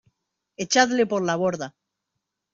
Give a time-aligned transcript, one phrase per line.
[0.63, 1.75] ¡Echadle por la borda!